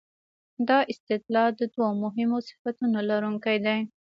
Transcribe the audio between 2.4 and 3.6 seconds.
صفتونو لرونکی